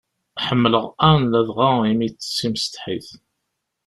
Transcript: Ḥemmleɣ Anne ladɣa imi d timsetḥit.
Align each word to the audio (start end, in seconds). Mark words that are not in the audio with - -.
Ḥemmleɣ 0.45 0.85
Anne 1.09 1.25
ladɣa 1.31 1.69
imi 1.91 2.07
d 2.09 2.15
timsetḥit. 2.37 3.07